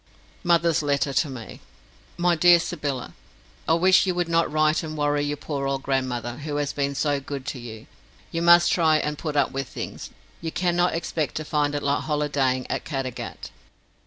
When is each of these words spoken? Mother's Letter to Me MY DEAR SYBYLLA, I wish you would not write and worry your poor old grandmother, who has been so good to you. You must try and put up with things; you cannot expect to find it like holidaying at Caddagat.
Mother's 0.43 0.81
Letter 0.81 1.13
to 1.13 1.29
Me 1.29 1.59
MY 2.17 2.35
DEAR 2.35 2.57
SYBYLLA, 2.57 3.13
I 3.67 3.73
wish 3.75 4.07
you 4.07 4.15
would 4.15 4.27
not 4.27 4.51
write 4.51 4.81
and 4.81 4.97
worry 4.97 5.23
your 5.23 5.37
poor 5.37 5.67
old 5.67 5.83
grandmother, 5.83 6.37
who 6.37 6.55
has 6.55 6.73
been 6.73 6.95
so 6.95 7.19
good 7.19 7.45
to 7.45 7.59
you. 7.59 7.85
You 8.31 8.41
must 8.41 8.71
try 8.71 8.97
and 8.97 9.15
put 9.15 9.35
up 9.35 9.51
with 9.51 9.67
things; 9.67 10.09
you 10.41 10.51
cannot 10.51 10.95
expect 10.95 11.35
to 11.35 11.45
find 11.45 11.75
it 11.75 11.83
like 11.83 12.05
holidaying 12.05 12.65
at 12.65 12.83
Caddagat. 12.83 13.51